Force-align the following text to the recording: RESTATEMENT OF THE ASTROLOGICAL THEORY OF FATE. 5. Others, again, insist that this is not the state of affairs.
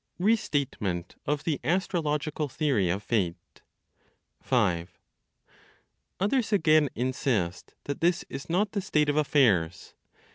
RESTATEMENT 0.17 1.15
OF 1.27 1.43
THE 1.43 1.59
ASTROLOGICAL 1.63 2.47
THEORY 2.47 2.89
OF 2.89 3.03
FATE. 3.03 3.35
5. 4.41 4.97
Others, 6.19 6.51
again, 6.51 6.89
insist 6.95 7.75
that 7.83 8.01
this 8.01 8.25
is 8.27 8.49
not 8.49 8.71
the 8.71 8.81
state 8.81 9.09
of 9.09 9.15
affairs. 9.15 9.93